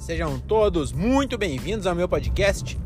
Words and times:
sejam 0.00 0.38
todos 0.40 0.92
muito 0.92 1.38
bem-vindos 1.38 1.86
ao 1.86 1.94
meu 1.94 2.08
podcast. 2.08 2.78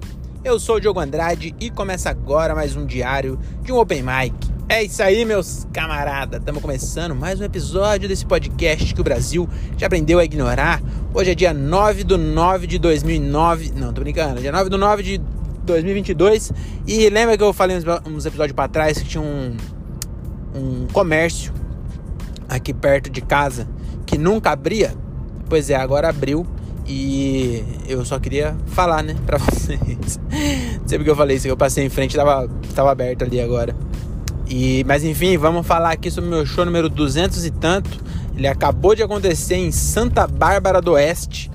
Eu 0.44 0.58
sou 0.58 0.76
o 0.76 0.80
Diogo 0.80 1.00
Andrade 1.00 1.54
e 1.58 1.70
começa 1.70 2.10
agora 2.10 2.54
mais 2.54 2.76
um 2.76 2.84
diário 2.84 3.38
de 3.62 3.72
um 3.72 3.78
Open 3.78 4.02
Mic. 4.02 4.34
É 4.68 4.82
isso 4.82 5.02
aí, 5.02 5.24
meus 5.24 5.66
camaradas, 5.72 6.38
estamos 6.40 6.60
começando 6.60 7.14
mais 7.14 7.40
um 7.40 7.44
episódio 7.44 8.08
desse 8.08 8.26
podcast 8.26 8.94
que 8.94 9.00
o 9.00 9.04
Brasil 9.04 9.48
já 9.78 9.86
aprendeu 9.86 10.18
a 10.18 10.24
ignorar. 10.24 10.82
Hoje 11.14 11.30
é 11.30 11.34
dia 11.34 11.54
9 11.54 12.04
do 12.04 12.18
9 12.18 12.66
de 12.66 12.78
2009, 12.78 13.72
não, 13.74 13.92
tô 13.92 14.02
brincando, 14.02 14.40
dia 14.40 14.52
9 14.52 14.68
do 14.68 14.76
9 14.76 15.02
de 15.02 15.18
2022 15.64 16.52
e 16.86 17.08
lembra 17.08 17.38
que 17.38 17.42
eu 17.42 17.52
falei 17.54 17.78
uns 18.06 18.26
episódios 18.26 18.54
para 18.54 18.68
trás 18.68 18.98
que 18.98 19.08
tinha 19.08 19.22
um, 19.22 19.56
um 20.54 20.86
comércio 20.92 21.54
aqui 22.48 22.74
perto 22.74 23.08
de 23.08 23.22
casa 23.22 23.66
que 24.04 24.18
nunca 24.18 24.50
abria? 24.50 24.94
Pois 25.48 25.70
é, 25.70 25.76
agora 25.76 26.10
abriu 26.10 26.46
e 26.88 27.62
eu 27.86 28.02
só 28.04 28.18
queria 28.18 28.56
falar, 28.68 29.02
né, 29.02 29.14
pra 29.26 29.36
vocês. 29.38 30.18
Não 30.80 30.88
sei 30.88 30.98
porque 30.98 31.10
eu 31.10 31.16
falei 31.16 31.36
isso, 31.36 31.46
eu 31.46 31.56
passei 31.56 31.84
em 31.84 31.90
frente, 31.90 32.16
tava, 32.16 32.48
tava 32.74 32.90
aberto 32.90 33.24
ali 33.24 33.40
agora. 33.40 33.76
E, 34.48 34.82
mas 34.84 35.04
enfim, 35.04 35.36
vamos 35.36 35.66
falar 35.66 35.92
aqui 35.92 36.10
sobre 36.10 36.28
o 36.28 36.32
meu 36.32 36.46
show 36.46 36.64
número 36.64 36.88
200 36.88 37.44
e 37.44 37.50
tanto. 37.50 37.90
Ele 38.34 38.48
acabou 38.48 38.94
de 38.94 39.02
acontecer 39.02 39.56
em 39.56 39.70
Santa 39.70 40.26
Bárbara 40.26 40.80
do 40.80 40.92
Oeste, 40.92 41.50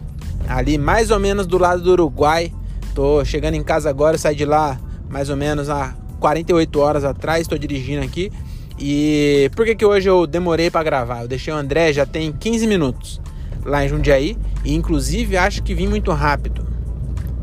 ali 0.47 0.77
mais 0.77 1.09
ou 1.09 1.19
menos 1.19 1.47
do 1.47 1.57
lado 1.57 1.81
do 1.81 1.91
Uruguai. 1.91 2.53
Tô 2.93 3.25
chegando 3.25 3.55
em 3.55 3.63
casa 3.63 3.89
agora, 3.89 4.17
saí 4.19 4.35
de 4.35 4.45
lá 4.45 4.79
mais 5.09 5.29
ou 5.29 5.35
menos 5.35 5.69
há 5.69 5.95
48 6.19 6.79
horas 6.79 7.03
atrás, 7.03 7.41
estou 7.41 7.57
dirigindo 7.57 8.03
aqui. 8.03 8.31
E 8.77 9.49
por 9.55 9.65
que, 9.65 9.75
que 9.75 9.85
hoje 9.85 10.09
eu 10.09 10.27
demorei 10.27 10.69
para 10.69 10.83
gravar? 10.83 11.21
Eu 11.21 11.27
deixei 11.27 11.51
o 11.51 11.57
André 11.57 11.91
já 11.93 12.05
tem 12.05 12.31
15 12.31 12.67
minutos 12.67 13.21
lá 13.65 13.85
em 13.85 13.89
Jundiaí 13.89 14.37
e 14.63 14.73
inclusive 14.73 15.37
acho 15.37 15.63
que 15.63 15.73
vim 15.73 15.87
muito 15.87 16.11
rápido, 16.11 16.65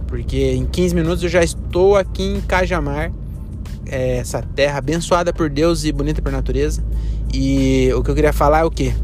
porque 0.07 0.53
em 0.53 0.67
15 0.67 0.95
minutos 0.95 1.23
eu 1.23 1.29
já 1.29 1.43
estou 1.43 1.97
aqui 1.97 2.23
em 2.23 2.41
Cajamar, 2.41 3.13
é, 3.87 4.19
essa 4.19 4.41
terra 4.41 4.79
abençoada 4.79 5.33
por 5.33 5.51
Deus 5.51 5.85
e 5.85 5.93
bonita 5.93 6.23
por 6.23 6.31
natureza. 6.31 6.83
E 7.33 7.93
o 7.95 8.03
que 8.03 8.11
eu 8.11 8.15
queria 8.15 8.33
falar 8.33 8.61
é 8.61 8.65
o 8.65 8.71
que? 8.71 8.95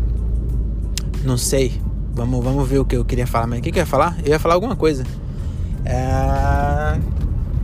Não 1.25 1.37
sei. 1.37 1.81
Vamos, 2.13 2.43
vamos 2.43 2.69
ver 2.69 2.79
o 2.79 2.85
que 2.85 2.97
eu 2.97 3.05
queria 3.05 3.27
falar. 3.27 3.47
Mas 3.47 3.59
o 3.59 3.63
que, 3.63 3.73
que 3.73 3.79
eu 3.79 3.83
ia 3.83 3.87
falar? 3.87 4.17
Eu 4.25 4.31
ia 4.31 4.39
falar 4.39 4.55
alguma 4.55 4.77
coisa. 4.77 5.05
É... 5.85 6.99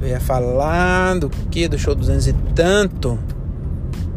Eu 0.00 0.08
ia 0.08 0.20
falar 0.20 1.18
do 1.18 1.30
que? 1.30 1.68
Do 1.68 1.78
show 1.78 1.94
200 1.94 2.26
e 2.26 2.32
tanto. 2.54 3.18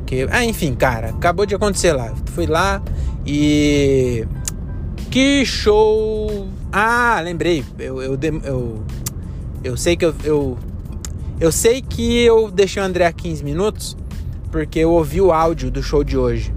Que... 0.06 0.28
Ah, 0.32 0.44
enfim, 0.44 0.74
cara, 0.74 1.10
acabou 1.10 1.46
de 1.46 1.56
acontecer 1.56 1.94
lá. 1.94 2.14
Fui 2.34 2.46
lá 2.46 2.82
e 3.26 4.28
que 5.16 5.46
show! 5.46 6.46
Ah, 6.74 7.22
lembrei. 7.24 7.64
Eu, 7.80 8.02
eu, 8.02 8.20
eu, 8.44 8.84
eu 9.64 9.78
sei 9.78 9.96
que 9.96 10.04
eu, 10.04 10.14
eu, 10.26 10.60
eu 11.40 11.54
sei 11.54 11.82
que 11.82 12.20
eu 12.20 12.52
deixei 12.52 12.84
o 12.84 12.86
André 12.86 13.10
15 13.14 13.42
minutos 13.42 13.96
porque 14.52 14.80
eu 14.80 14.92
ouvi 14.92 15.22
o 15.22 15.32
áudio 15.32 15.72
do 15.72 15.82
show 15.82 16.04
de 16.04 16.18
hoje. 16.18 16.54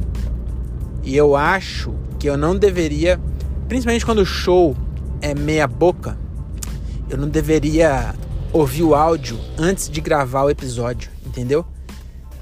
E 1.04 1.16
eu 1.16 1.36
acho 1.36 1.94
que 2.18 2.28
eu 2.28 2.36
não 2.36 2.56
deveria, 2.56 3.20
principalmente 3.68 4.04
quando 4.04 4.22
o 4.22 4.26
show 4.26 4.76
é 5.20 5.36
meia 5.36 5.68
boca, 5.68 6.18
eu 7.08 7.16
não 7.16 7.28
deveria 7.28 8.12
ouvir 8.52 8.82
o 8.82 8.92
áudio 8.92 9.38
antes 9.56 9.88
de 9.88 10.00
gravar 10.00 10.42
o 10.42 10.50
episódio, 10.50 11.12
entendeu? 11.24 11.64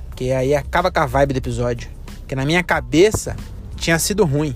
Porque 0.08 0.30
aí 0.30 0.54
acaba 0.54 0.90
com 0.90 1.00
a 1.00 1.04
vibe 1.04 1.34
do 1.34 1.36
episódio. 1.36 1.90
Porque 2.20 2.34
na 2.34 2.46
minha 2.46 2.62
cabeça 2.62 3.36
tinha 3.76 3.98
sido 3.98 4.24
ruim 4.24 4.54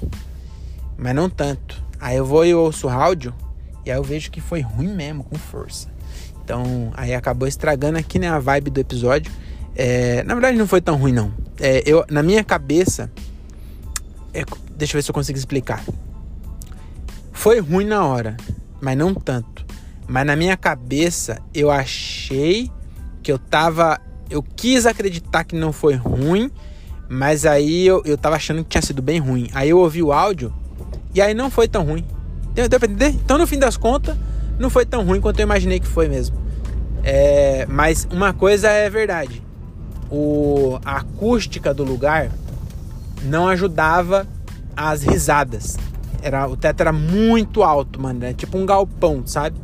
mas 1.01 1.15
não 1.15 1.29
tanto. 1.31 1.83
Aí 1.99 2.17
eu 2.17 2.25
vou 2.25 2.45
e 2.45 2.55
ouço 2.55 2.87
o 2.87 2.91
áudio 2.91 3.35
e 3.85 3.91
aí 3.91 3.97
eu 3.97 4.05
vejo 4.05 4.31
que 4.31 4.41
foi 4.41 4.61
ruim 4.61 4.89
mesmo, 4.89 5.25
com 5.25 5.37
força. 5.37 5.89
Então 6.45 6.93
aí 6.95 7.15
acabou 7.15 7.49
estragando 7.49 7.99
aqui 7.99 8.19
né, 8.19 8.29
a 8.29 8.39
vibe 8.39 8.71
do 8.71 8.81
episódio. 8.81 9.33
É, 9.75 10.23
na 10.25 10.35
verdade 10.35 10.59
não 10.59 10.67
foi 10.67 10.81
tão 10.81 10.97
ruim 10.97 11.13
não. 11.13 11.33
É, 11.59 11.83
eu, 11.87 12.05
na 12.11 12.23
minha 12.23 12.45
cabeça, 12.45 13.11
é, 14.35 14.45
deixa 14.77 14.95
eu 14.95 14.99
ver 14.99 15.03
se 15.03 15.11
eu 15.11 15.15
consigo 15.15 15.39
explicar. 15.39 15.83
Foi 17.33 17.61
ruim 17.61 17.87
na 17.87 18.05
hora, 18.05 18.37
mas 18.81 18.97
não 18.97 19.15
tanto. 19.15 19.65
Mas 20.07 20.27
na 20.27 20.37
minha 20.37 20.57
cabeça 20.57 21.41
eu 21.55 21.71
achei 21.71 22.71
que 23.23 23.33
eu 23.33 23.39
tava. 23.39 23.99
Eu 24.29 24.43
quis 24.43 24.85
acreditar 24.85 25.45
que 25.45 25.57
não 25.57 25.73
foi 25.73 25.95
ruim, 25.95 26.51
mas 27.09 27.47
aí 27.47 27.87
eu, 27.87 28.03
eu 28.05 28.19
tava 28.19 28.37
achando 28.37 28.63
que 28.63 28.71
tinha 28.71 28.83
sido 28.83 29.01
bem 29.01 29.19
ruim. 29.19 29.49
Aí 29.55 29.71
eu 29.71 29.79
ouvi 29.79 30.03
o 30.03 30.13
áudio 30.13 30.53
e 31.15 31.21
aí 31.21 31.35
não 31.35 31.51
foi 31.51 31.69
tão 31.69 31.85
ruim. 31.85 32.05
Então, 33.23 33.39
no 33.39 33.47
fim 33.47 33.59
das 33.59 33.77
contas, 33.77 34.17
não 34.59 34.69
foi 34.69 34.85
tão 34.85 35.05
ruim 35.05 35.21
quanto 35.21 35.41
eu 35.41 35.45
imaginei 35.45 35.81
que 35.81 35.87
foi 35.87 36.09
mesmo. 36.09 36.37
É, 37.03 37.67
mas 37.69 38.07
uma 38.11 38.33
coisa 38.33 38.69
é 38.69 38.91
verdade. 38.91 39.43
O, 40.11 40.79
a 40.85 40.99
acústica 40.99 41.73
do 41.73 41.85
lugar 41.85 42.31
não 43.23 43.49
ajudava 43.49 44.27
as 44.77 45.03
risadas. 45.03 45.77
Era, 46.23 46.47
o 46.47 46.57
teto 46.57 46.81
era 46.81 46.93
muito 46.93 47.63
alto, 47.63 48.01
mano. 48.01 48.25
Era 48.25 48.35
tipo 48.35 48.59
um 48.59 48.67
galpão, 48.67 49.23
sabe? 49.25 49.57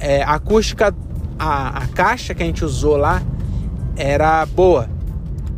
É, 0.00 0.22
a 0.22 0.34
acústica, 0.34 0.94
a, 1.38 1.84
a 1.84 1.86
caixa 1.88 2.34
que 2.34 2.42
a 2.42 2.46
gente 2.46 2.64
usou 2.64 2.96
lá 2.96 3.22
era 3.96 4.44
boa. 4.46 4.88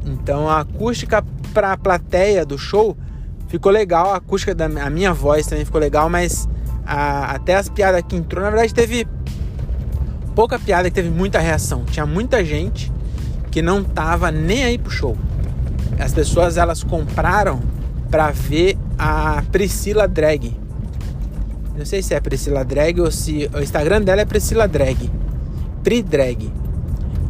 Então 0.04 0.48
a 0.48 0.60
acústica 0.60 1.24
para 1.54 1.72
a 1.72 1.76
plateia 1.76 2.44
do 2.44 2.58
show 2.58 2.96
ficou 3.52 3.70
legal, 3.70 4.14
a 4.14 4.16
acústica 4.16 4.54
da 4.54 4.64
a 4.64 4.88
minha 4.88 5.12
voz 5.12 5.46
também 5.46 5.62
ficou 5.62 5.78
legal, 5.78 6.08
mas 6.08 6.48
a, 6.86 7.32
até 7.34 7.54
as 7.54 7.68
piadas 7.68 8.02
que 8.08 8.16
entrou, 8.16 8.42
na 8.42 8.48
verdade 8.48 8.72
teve 8.72 9.06
pouca 10.34 10.58
piada 10.58 10.88
que 10.88 10.94
teve 10.94 11.10
muita 11.10 11.38
reação. 11.38 11.84
Tinha 11.84 12.06
muita 12.06 12.42
gente 12.42 12.90
que 13.50 13.60
não 13.60 13.84
tava 13.84 14.30
nem 14.30 14.64
aí 14.64 14.78
pro 14.78 14.90
show. 14.90 15.18
As 15.98 16.14
pessoas 16.14 16.56
elas 16.56 16.82
compraram 16.82 17.60
para 18.10 18.30
ver 18.30 18.78
a 18.98 19.42
Priscila 19.52 20.08
Drag. 20.08 20.56
Não 21.76 21.84
sei 21.84 22.02
se 22.02 22.14
é 22.14 22.20
Priscila 22.20 22.64
Drag 22.64 23.00
ou 23.02 23.10
se 23.10 23.50
o 23.54 23.60
Instagram 23.60 24.00
dela 24.00 24.22
é 24.22 24.24
Priscila 24.24 24.66
Drag. 24.66 25.10
Pri 25.84 26.02
Drag. 26.02 26.50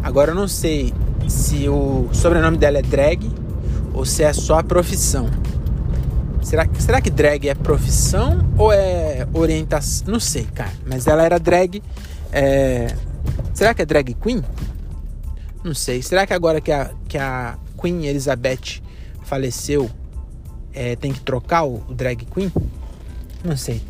Agora 0.05 0.31
eu 0.31 0.37
não 0.37 0.47
sei 0.47 0.95
se 1.27 1.69
o 1.69 2.09
sobrenome 2.13 2.59
dela 2.59 2.79
é 2.79 2.83
Drag 2.83 3.29
ou 3.93 4.05
se 4.05 4.23
é 4.23 4.33
só 4.33 4.61
a 4.61 4.63
profissão. 4.63 5.42
Será, 6.43 6.69
será 6.79 7.01
que 7.01 7.09
drag 7.09 7.49
é 7.49 7.55
profissão 7.55 8.53
ou 8.59 8.73
é 8.73 9.27
orientação? 9.33 10.13
Não 10.13 10.21
sei, 10.21 10.45
cara. 10.45 10.73
Mas 10.85 11.07
ela 11.07 11.23
era 11.23 11.39
drag. 11.39 11.83
É... 12.33 12.95
Será 13.55 13.73
que 13.73 13.83
é 13.83 13.87
drag 13.87 14.15
queen? 14.15 14.43
Não 15.63 15.75
sei. 15.75 16.03
Será 16.03 16.27
que 16.27 16.35
agora 16.35 16.61
que 16.61 16.73
a, 16.73 16.91
que 17.09 17.17
a 17.17 17.57
Queen 17.81 18.07
Elizabeth 18.07 18.83
faleceu, 19.25 19.91
é, 20.75 20.97
tem 20.97 21.13
que 21.13 21.21
trocar 21.21 21.65
o, 21.65 21.83
o, 21.89 21.95
drag 21.95 22.25
queen? 22.27 22.53
Não 23.45 23.57
sei. 23.57 23.81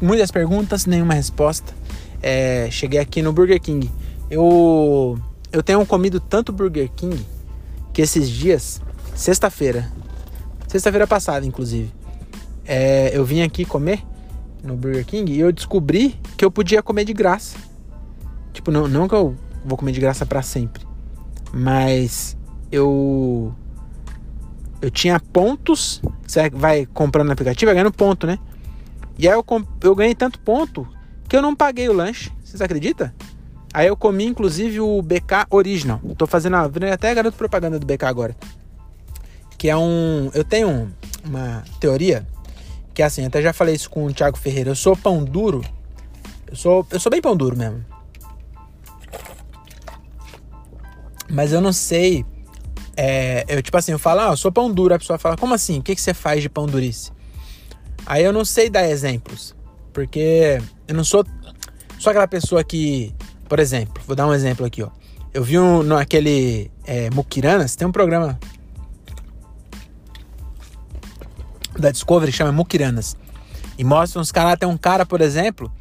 Muitas 0.00 0.30
perguntas, 0.30 0.86
nenhuma 0.86 1.14
resposta. 1.14 1.74
É, 2.22 2.68
cheguei 2.70 2.98
aqui 2.98 3.20
no 3.20 3.32
Burger 3.32 3.60
King. 3.60 3.90
Eu, 4.30 5.18
eu 5.52 5.62
tenho 5.62 5.84
comido 5.84 6.18
tanto 6.18 6.52
Burger 6.52 6.90
King 6.96 7.24
que 7.92 8.00
esses 8.00 8.28
dias, 8.28 8.80
sexta-feira, 9.14 9.90
Sexta-feira 10.70 11.04
passada, 11.04 11.44
inclusive. 11.44 11.92
É, 12.64 13.10
eu 13.12 13.24
vim 13.24 13.42
aqui 13.42 13.64
comer 13.64 14.06
no 14.62 14.76
Burger 14.76 15.04
King 15.04 15.32
e 15.32 15.40
eu 15.40 15.50
descobri 15.50 16.14
que 16.36 16.44
eu 16.44 16.50
podia 16.50 16.80
comer 16.80 17.04
de 17.04 17.12
graça. 17.12 17.58
Tipo, 18.52 18.70
não, 18.70 18.86
não 18.86 19.08
que 19.08 19.14
eu 19.16 19.34
vou 19.64 19.76
comer 19.76 19.90
de 19.90 19.98
graça 19.98 20.24
para 20.24 20.42
sempre. 20.42 20.86
Mas 21.52 22.36
eu. 22.70 23.52
Eu 24.80 24.92
tinha 24.92 25.18
pontos. 25.18 26.00
Você 26.24 26.48
vai 26.50 26.86
comprando 26.86 27.26
no 27.26 27.32
aplicativo, 27.32 27.66
vai 27.66 27.74
ganhando 27.74 27.92
ponto, 27.92 28.24
né? 28.24 28.38
E 29.18 29.26
aí 29.26 29.34
eu, 29.34 29.44
eu 29.82 29.96
ganhei 29.96 30.14
tanto 30.14 30.38
ponto 30.38 30.86
que 31.28 31.36
eu 31.36 31.42
não 31.42 31.56
paguei 31.56 31.88
o 31.88 31.92
lanche. 31.92 32.30
Vocês 32.44 32.60
acreditam? 32.60 33.10
Aí 33.74 33.88
eu 33.88 33.96
comi, 33.96 34.24
inclusive, 34.24 34.78
o 34.80 35.02
BK 35.02 35.48
Original. 35.50 36.00
Tô 36.16 36.28
fazendo 36.28 36.54
a, 36.54 36.70
até 36.92 37.12
garoto 37.12 37.36
propaganda 37.36 37.76
do 37.76 37.84
BK 37.84 38.04
agora 38.04 38.36
que 39.60 39.68
é 39.68 39.76
um. 39.76 40.30
Eu 40.32 40.42
tenho 40.42 40.90
uma 41.22 41.62
teoria 41.78 42.26
que 42.94 43.02
é 43.02 43.04
assim, 43.04 43.26
até 43.26 43.42
já 43.42 43.52
falei 43.52 43.74
isso 43.74 43.90
com 43.90 44.06
o 44.06 44.12
Thiago 44.12 44.38
Ferreira. 44.38 44.70
Eu 44.70 44.74
sou 44.74 44.96
pão 44.96 45.22
duro. 45.22 45.62
Eu 46.46 46.56
sou, 46.56 46.86
eu 46.90 46.98
sou 46.98 47.12
bem 47.12 47.20
pão 47.20 47.36
duro 47.36 47.54
mesmo. 47.54 47.84
Mas 51.28 51.52
eu 51.52 51.60
não 51.60 51.74
sei. 51.74 52.24
É, 52.96 53.44
eu, 53.48 53.62
tipo 53.62 53.76
assim, 53.76 53.92
eu 53.92 53.98
falo, 53.98 54.20
ah, 54.20 54.30
eu 54.30 54.36
sou 54.38 54.50
pão 54.50 54.72
duro. 54.72 54.94
A 54.94 54.98
pessoa 54.98 55.18
fala, 55.18 55.36
como 55.36 55.52
assim? 55.52 55.80
O 55.80 55.82
que, 55.82 55.94
que 55.94 56.00
você 56.00 56.14
faz 56.14 56.40
de 56.40 56.48
pão 56.48 56.64
durice? 56.64 57.12
Aí 58.06 58.24
eu 58.24 58.32
não 58.32 58.46
sei 58.46 58.70
dar 58.70 58.88
exemplos. 58.88 59.54
Porque 59.92 60.58
eu 60.88 60.94
não 60.94 61.04
sou. 61.04 61.22
Sou 61.98 62.08
aquela 62.08 62.26
pessoa 62.26 62.64
que. 62.64 63.14
Por 63.46 63.58
exemplo, 63.58 64.02
vou 64.06 64.16
dar 64.16 64.26
um 64.26 64.32
exemplo 64.32 64.64
aqui, 64.64 64.82
ó. 64.82 64.88
Eu 65.34 65.44
vi 65.44 65.58
um, 65.58 65.82
no 65.82 65.98
aquele 65.98 66.70
é, 66.86 67.10
Mukiranas, 67.10 67.76
tem 67.76 67.86
um 67.86 67.92
programa 67.92 68.40
da 71.80 71.90
Discovery 71.90 72.32
chama 72.32 72.52
Mukiranas. 72.52 73.16
E 73.78 73.84
mostra 73.84 74.20
uns 74.20 74.30
caras, 74.30 74.58
tem 74.58 74.68
um 74.68 74.76
cara, 74.76 75.06
por 75.06 75.20
exemplo, 75.20 75.72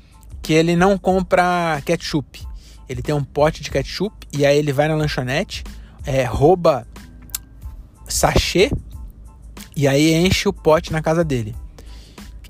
que 0.41 0.53
ele 0.53 0.75
não 0.75 0.97
compra 0.97 1.81
ketchup. 1.85 2.47
Ele 2.87 3.01
tem 3.01 3.13
um 3.13 3.23
pote 3.23 3.61
de 3.61 3.69
ketchup 3.69 4.15
e 4.31 4.45
aí 4.45 4.57
ele 4.57 4.73
vai 4.73 4.87
na 4.87 4.95
lanchonete, 4.95 5.63
é, 6.05 6.23
rouba 6.23 6.87
sachê 8.07 8.71
e 9.75 9.87
aí 9.87 10.13
enche 10.13 10.47
o 10.49 10.53
pote 10.53 10.91
na 10.91 11.01
casa 11.01 11.23
dele. 11.23 11.55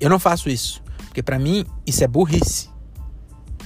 Eu 0.00 0.08
não 0.08 0.18
faço 0.18 0.48
isso, 0.48 0.82
porque 1.06 1.22
para 1.22 1.38
mim 1.38 1.66
isso 1.86 2.02
é 2.02 2.08
burrice. 2.08 2.70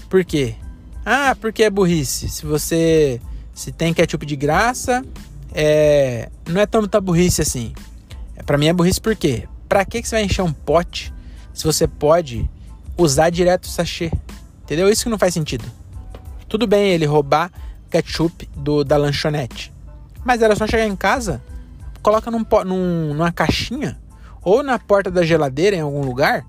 Por 0.08 0.24
quê? 0.24 0.56
Ah, 1.04 1.36
porque 1.40 1.62
é 1.62 1.70
burrice. 1.70 2.28
Se 2.28 2.44
você 2.44 3.20
se 3.52 3.70
tem 3.70 3.94
ketchup 3.94 4.26
de 4.26 4.34
graça, 4.34 5.04
é, 5.52 6.28
não 6.48 6.60
é 6.60 6.66
tanta 6.66 7.00
burrice 7.00 7.40
assim. 7.40 7.72
Para 8.44 8.58
mim 8.58 8.66
é 8.66 8.72
burrice 8.72 9.00
por 9.00 9.14
quê? 9.14 9.46
Pra 9.68 9.84
que, 9.84 10.02
que 10.02 10.08
você 10.08 10.16
vai 10.16 10.24
encher 10.24 10.42
um 10.42 10.52
pote 10.52 11.12
se 11.52 11.64
você 11.64 11.86
pode 11.86 12.48
usar 12.96 13.30
direto 13.30 13.64
o 13.64 13.68
sachê? 13.68 14.10
Entendeu? 14.62 14.88
Isso 14.88 15.04
que 15.04 15.10
não 15.10 15.18
faz 15.18 15.34
sentido. 15.34 15.64
Tudo 16.48 16.66
bem 16.66 16.90
ele 16.90 17.06
roubar 17.06 17.50
ketchup 17.90 18.48
do, 18.56 18.84
da 18.84 18.96
lanchonete. 18.96 19.72
Mas 20.24 20.42
era 20.42 20.56
só 20.56 20.66
chegar 20.66 20.86
em 20.86 20.96
casa, 20.96 21.42
coloca 22.02 22.30
num, 22.30 22.44
num, 22.64 23.14
numa 23.14 23.30
caixinha 23.30 23.98
ou 24.42 24.62
na 24.62 24.78
porta 24.78 25.10
da 25.10 25.22
geladeira 25.24 25.76
em 25.76 25.80
algum 25.80 26.04
lugar 26.04 26.46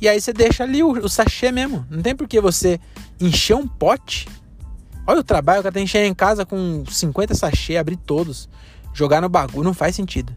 e 0.00 0.08
aí 0.08 0.20
você 0.20 0.32
deixa 0.32 0.62
ali 0.62 0.82
o, 0.82 0.90
o 0.90 1.08
sachê 1.08 1.50
mesmo. 1.50 1.86
Não 1.90 2.02
tem 2.02 2.14
por 2.14 2.28
que 2.28 2.40
você 2.40 2.78
encher 3.20 3.56
um 3.56 3.66
pote. 3.66 4.28
Olha 5.06 5.20
o 5.20 5.24
trabalho 5.24 5.62
que 5.62 5.70
tenho 5.70 5.84
encher 5.84 6.04
em 6.04 6.14
casa 6.14 6.44
com 6.44 6.84
50 6.86 7.34
sachê, 7.34 7.76
abrir 7.76 7.96
todos, 7.96 8.48
jogar 8.92 9.22
no 9.22 9.28
bagulho, 9.28 9.64
não 9.64 9.74
faz 9.74 9.96
sentido. 9.96 10.34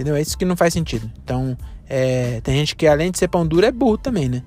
Entendeu? 0.00 0.16
É 0.16 0.22
isso 0.22 0.38
que 0.38 0.46
não 0.46 0.56
faz 0.56 0.72
sentido. 0.72 1.10
Então, 1.22 1.54
é, 1.86 2.40
tem 2.40 2.56
gente 2.56 2.74
que 2.74 2.86
além 2.86 3.10
de 3.10 3.18
ser 3.18 3.28
pão 3.28 3.46
duro 3.46 3.66
é 3.66 3.70
burro 3.70 3.98
também, 3.98 4.30
né? 4.30 4.42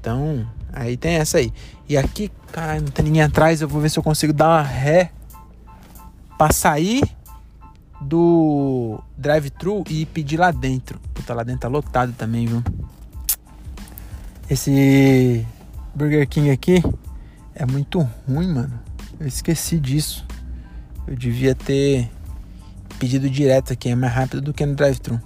Então, 0.00 0.44
aí 0.72 0.96
tem 0.96 1.14
essa 1.14 1.38
aí. 1.38 1.52
E 1.88 1.96
aqui, 1.96 2.28
cara, 2.50 2.80
não 2.80 2.88
tem 2.88 3.04
ninguém 3.04 3.22
atrás, 3.22 3.60
eu 3.60 3.68
vou 3.68 3.80
ver 3.80 3.88
se 3.88 3.96
eu 4.00 4.02
consigo 4.02 4.32
dar 4.32 4.48
uma 4.48 4.62
ré 4.62 5.12
pra 6.36 6.50
sair 6.50 7.04
do 8.00 9.00
drive-thru 9.16 9.84
e 9.88 10.04
pedir 10.06 10.38
lá 10.38 10.50
dentro. 10.50 10.98
Puta, 11.14 11.32
lá 11.34 11.44
dentro 11.44 11.60
tá 11.60 11.68
lotado 11.68 12.12
também, 12.14 12.44
viu? 12.46 12.60
Esse 14.50 15.46
Burger 15.94 16.28
King 16.28 16.50
aqui 16.50 16.82
é 17.54 17.64
muito 17.64 18.00
ruim, 18.28 18.52
mano. 18.52 18.80
Eu 19.20 19.26
esqueci 19.28 19.78
disso. 19.78 20.26
Eu 21.06 21.14
devia 21.14 21.54
ter 21.54 22.10
pedido 22.98 23.28
direto 23.30 23.72
aqui, 23.72 23.88
é 23.88 23.94
mais 23.94 24.12
rápido 24.12 24.40
do 24.40 24.52
que 24.52 24.66
no 24.66 24.74
drive-thru. 24.74 25.20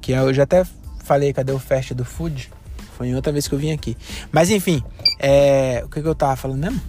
Que 0.00 0.12
eu 0.12 0.32
já 0.34 0.42
até 0.42 0.64
falei, 1.02 1.32
cadê 1.32 1.52
o 1.52 1.58
fast 1.58 1.94
do 1.94 2.04
food? 2.04 2.50
Foi 2.96 3.08
em 3.08 3.14
outra 3.14 3.32
vez 3.32 3.48
que 3.48 3.54
eu 3.54 3.58
vim 3.58 3.72
aqui. 3.72 3.96
Mas 4.30 4.50
enfim, 4.50 4.82
é... 5.18 5.82
o 5.84 5.88
que, 5.88 6.02
que 6.02 6.08
eu 6.08 6.14
tava 6.14 6.36
falando 6.36 6.60
mesmo? 6.60 6.80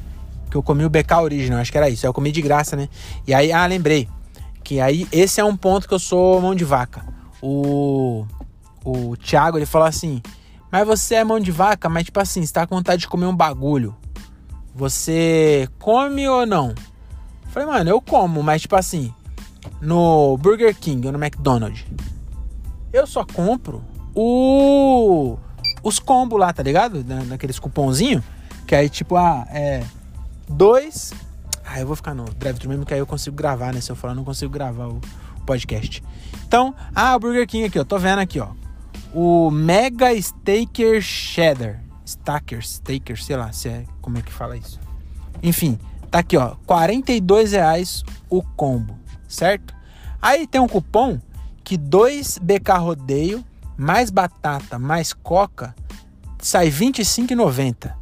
Que 0.50 0.58
eu 0.58 0.64
comi 0.64 0.86
o 0.86 0.90
BK 0.90 1.16
original, 1.22 1.60
acho 1.60 1.72
que 1.72 1.78
era 1.78 1.90
isso. 1.90 2.06
Eu 2.06 2.14
comi 2.14 2.32
de 2.32 2.42
graça, 2.42 2.76
né? 2.76 2.90
E 3.28 3.34
aí, 3.34 3.52
ah, 3.52 3.66
lembrei. 3.66 4.08
Que 4.64 4.80
aí, 4.80 5.08
esse 5.12 5.40
é 5.40 5.44
um 5.44 5.56
ponto 5.56 5.88
que 5.88 5.94
eu 5.94 6.00
sou 6.00 6.42
mão 6.42 6.56
de 6.56 6.64
vaca. 6.64 7.06
O, 7.42 8.26
o 8.84 9.16
Thiago, 9.18 9.58
ele 9.58 9.66
falou 9.66 9.88
assim: 9.88 10.22
Mas 10.72 10.88
você 10.88 11.16
é 11.16 11.24
mão 11.24 11.40
de 11.40 11.52
vaca, 11.52 11.88
mas 11.88 12.06
tipo 12.06 12.20
assim, 12.20 12.46
você 12.46 12.52
tá 12.52 12.66
com 12.66 12.76
vontade 12.76 13.02
de 13.02 13.08
comer 13.08 13.26
um 13.26 13.36
bagulho. 13.36 13.96
Você 14.74 15.70
come 15.80 16.28
ou 16.28 16.46
não? 16.46 16.70
Eu 16.70 17.50
falei, 17.52 17.68
mano, 17.70 17.90
eu 17.90 18.02
como, 18.02 18.44
mas 18.44 18.62
tipo 18.62 18.76
assim, 18.76 19.14
no 19.82 20.38
Burger 20.38 20.76
King 20.76 21.06
ou 21.08 21.14
no 21.14 21.24
McDonald's, 21.24 21.86
eu 22.92 23.06
só 23.06 23.26
compro 23.26 23.84
o 24.14 25.38
os 25.86 26.00
combos 26.00 26.40
lá, 26.40 26.52
tá 26.52 26.64
ligado? 26.64 27.04
Na, 27.04 27.24
naqueles 27.24 27.60
cupomzinho. 27.60 28.24
Que 28.66 28.74
aí, 28.74 28.90
tipo, 28.90 29.16
ah, 29.16 29.46
é. 29.52 29.84
Dois. 30.50 31.14
Ah, 31.64 31.80
eu 31.80 31.86
vou 31.86 31.96
ficar 31.96 32.16
no 32.16 32.26
drive-thru 32.26 32.70
mesmo, 32.70 32.86
que 32.86 32.94
aí 32.94 33.00
eu 33.00 33.06
consigo 33.06 33.36
gravar, 33.36 33.72
né? 33.72 33.82
Se 33.82 33.92
eu 33.92 33.96
falar, 33.96 34.14
eu 34.14 34.18
não 34.18 34.24
consigo 34.24 34.52
gravar 34.52 34.88
o 34.88 35.00
podcast. 35.46 36.04
Então, 36.48 36.74
ah, 36.94 37.16
o 37.16 37.20
Burger 37.20 37.48
King 37.48 37.66
aqui, 37.66 37.80
ó. 37.80 37.84
Tô 37.84 38.00
vendo 38.00 38.20
aqui, 38.20 38.40
ó. 38.40 38.50
O 39.14 39.52
Mega 39.52 40.12
Staker 40.16 41.02
Cheddar. 41.02 41.84
Stacker, 42.04 42.60
Staker, 42.62 43.22
sei 43.22 43.36
lá 43.36 43.52
se 43.52 43.70
é, 43.70 43.86
como 44.02 44.18
é 44.18 44.22
que 44.22 44.32
fala 44.32 44.58
isso. 44.58 44.80
Enfim, 45.42 45.80
tá 46.10 46.20
aqui, 46.20 46.36
ó. 46.36 46.56
42 46.66 47.52
reais 47.52 48.04
o 48.30 48.42
combo, 48.42 48.98
certo? 49.28 49.74
Aí 50.22 50.48
tem 50.48 50.62
um 50.62 50.68
cupom 50.68 51.20
que 51.64 51.78
dois 51.78 52.38
BK 52.38 52.72
Rodeio 52.80 53.44
mais 53.78 54.10
batata, 54.10 54.80
mais 54.80 55.14
coca, 55.14 55.76
sai 56.40 56.70
R$ 56.70 56.86
25,90. 56.88 57.94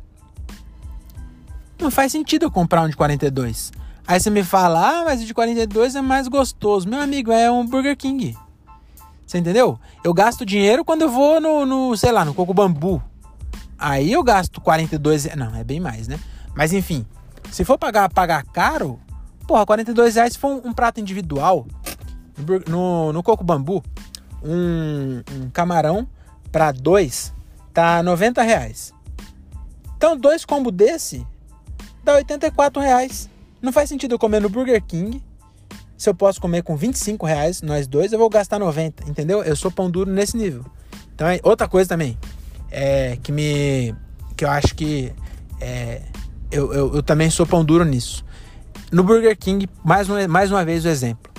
Não 1.79 1.89
faz 1.89 2.11
sentido 2.11 2.43
eu 2.43 2.51
comprar 2.51 2.81
um 2.83 2.89
de 2.89 2.95
42. 2.95 3.71
Aí 4.05 4.19
você 4.19 4.29
me 4.29 4.43
fala, 4.43 5.01
ah, 5.01 5.05
mas 5.05 5.21
o 5.21 5.25
de 5.25 5.33
42 5.33 5.95
é 5.95 6.01
mais 6.01 6.27
gostoso. 6.27 6.87
Meu 6.87 6.99
amigo, 6.99 7.31
é 7.31 7.49
um 7.49 7.65
Burger 7.65 7.97
King. 7.97 8.37
Você 9.25 9.37
entendeu? 9.37 9.79
Eu 10.03 10.13
gasto 10.13 10.45
dinheiro 10.45 10.85
quando 10.85 11.03
eu 11.03 11.09
vou 11.09 11.39
no, 11.41 11.65
no 11.65 11.97
sei 11.97 12.11
lá, 12.11 12.23
no 12.23 12.33
Coco 12.33 12.53
Bambu. 12.53 13.01
Aí 13.77 14.11
eu 14.11 14.23
gasto 14.23 14.61
42, 14.61 15.35
não, 15.35 15.55
é 15.55 15.63
bem 15.63 15.79
mais, 15.79 16.07
né? 16.07 16.19
Mas 16.55 16.71
enfim, 16.71 17.05
se 17.51 17.65
for 17.65 17.77
pagar, 17.77 18.09
pagar 18.09 18.43
caro, 18.45 18.99
porra, 19.47 19.65
42 19.65 20.15
reais 20.15 20.35
for 20.35 20.49
um, 20.49 20.69
um 20.69 20.73
prato 20.73 20.99
individual 20.99 21.67
no, 22.67 23.13
no, 23.13 23.23
Coco 23.23 23.43
Bambu, 23.43 23.83
um, 24.43 25.21
um 25.31 25.49
camarão 25.51 26.07
para 26.51 26.71
dois 26.71 27.33
tá 27.73 28.03
90 28.03 28.41
reais. 28.41 28.93
Então, 29.97 30.17
dois 30.17 30.45
combos 30.45 30.73
desse 30.73 31.25
dá 32.03 32.15
84 32.15 32.81
reais. 32.81 33.29
Não 33.61 33.71
faz 33.71 33.89
sentido 33.89 34.15
eu 34.15 34.19
comer 34.19 34.41
no 34.41 34.49
Burger 34.49 34.81
King. 34.83 35.23
Se 35.97 36.09
eu 36.09 36.13
posso 36.13 36.41
comer 36.41 36.63
com 36.63 36.75
25 36.75 37.25
reais, 37.25 37.61
nós 37.61 37.87
dois, 37.87 38.11
eu 38.11 38.19
vou 38.19 38.29
gastar 38.29 38.59
90, 38.59 39.09
entendeu? 39.09 39.41
Eu 39.43 39.55
sou 39.55 39.71
pão 39.71 39.89
duro 39.89 40.11
nesse 40.11 40.35
nível. 40.35 40.65
Então, 41.15 41.27
é 41.27 41.39
outra 41.43 41.67
coisa 41.67 41.87
também, 41.87 42.17
é 42.69 43.17
que 43.23 43.31
me. 43.31 43.95
que 44.35 44.43
eu 44.43 44.49
acho 44.49 44.75
que. 44.75 45.13
É, 45.61 46.01
eu, 46.51 46.73
eu, 46.73 46.95
eu 46.95 47.03
também 47.03 47.29
sou 47.29 47.45
pão 47.45 47.63
duro 47.63 47.85
nisso. 47.85 48.25
No 48.93 49.03
Burger 49.03 49.35
King, 49.35 49.67
mais, 49.83 50.07
um, 50.07 50.27
mais 50.27 50.51
uma 50.51 50.63
vez 50.63 50.85
o 50.85 50.87
exemplo. 50.87 51.33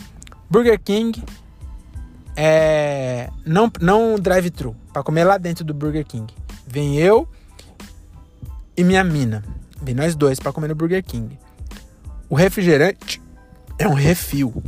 Burger 0.51 0.77
King, 0.77 1.23
é, 2.37 3.31
não, 3.47 3.71
não 3.81 4.17
drive-thru, 4.17 4.75
para 4.93 5.05
comer 5.05 5.23
lá 5.23 5.39
dentro 5.39 5.65
do 5.65 5.73
Burger 5.73 6.05
King. 6.05 6.35
Vem 6.67 6.97
eu 6.97 7.29
e 8.77 8.83
minha 8.83 9.05
mina. 9.05 9.45
Vem 9.81 9.95
nós 9.95 10.17
dois 10.17 10.41
para 10.41 10.53
comer 10.53 10.67
no 10.67 10.75
Burger 10.75 11.05
King. 11.05 11.39
O 12.29 12.35
refrigerante 12.35 13.23
é 13.79 13.87
um 13.87 13.95
refil. 13.95 14.61